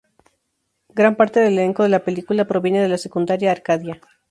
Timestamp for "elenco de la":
1.53-2.03